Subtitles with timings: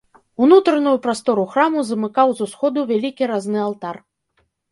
[0.43, 3.95] Унутраную прастору храму замыкаў з усходу вялікі разны алтар.